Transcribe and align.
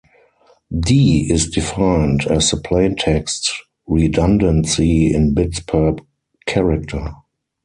"D" 0.79 1.27
is 1.29 1.47
defined 1.51 2.25
as 2.25 2.49
the 2.49 2.57
plaintext 2.57 3.51
redundancy 3.85 5.13
in 5.13 5.35
bits 5.35 5.59
per 5.59 5.95
character. 6.47 7.13